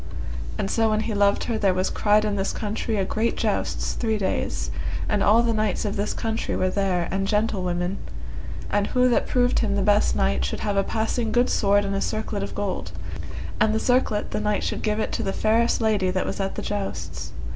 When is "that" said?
9.09-9.27, 16.09-16.25